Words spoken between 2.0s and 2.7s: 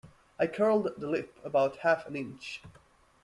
an inch.